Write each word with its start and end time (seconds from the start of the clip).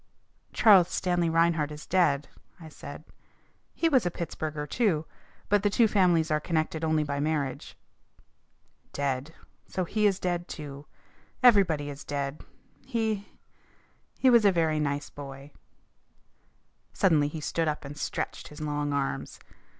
"Charles 0.51 0.89
Stanley 0.89 1.29
Reinhart 1.29 1.71
is 1.71 1.85
dead," 1.85 2.27
I 2.59 2.69
said. 2.69 3.03
"He 3.75 3.87
was 3.87 4.03
a 4.03 4.09
Pittsburgher, 4.09 4.67
too, 4.67 5.05
but 5.47 5.61
the 5.61 5.69
two 5.69 5.87
families 5.87 6.31
are 6.31 6.39
connected 6.39 6.83
only 6.83 7.03
by 7.03 7.19
marriage." 7.19 7.77
"Dead! 8.93 9.35
So 9.67 9.85
he 9.85 10.07
is 10.07 10.17
dead 10.17 10.47
too! 10.47 10.87
Everybody 11.43 11.87
is 11.87 12.03
dead. 12.03 12.43
He 12.83 13.27
he 14.17 14.31
was 14.31 14.43
a 14.43 14.51
very 14.51 14.79
nice 14.79 15.11
boy." 15.11 15.51
Suddenly 16.93 17.27
he 17.27 17.39
stood 17.39 17.67
up 17.67 17.85
and 17.85 17.95
stretched 17.95 18.47
his 18.47 18.59
long 18.59 18.93
arms. 18.93 19.39